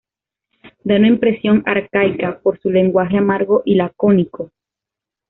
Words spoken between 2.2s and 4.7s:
por su lenguaje amargo y lacónico.